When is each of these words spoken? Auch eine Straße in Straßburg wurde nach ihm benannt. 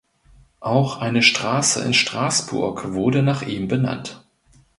Auch 0.61 0.97
eine 0.97 1.21
Straße 1.21 1.83
in 1.83 1.93
Straßburg 1.93 2.93
wurde 2.93 3.21
nach 3.21 3.43
ihm 3.43 3.67
benannt. 3.67 4.25